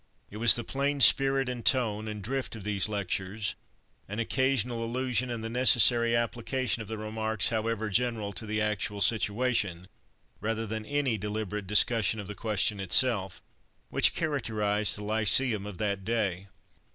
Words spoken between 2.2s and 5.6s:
drift of those lectures, an occasional allusion and the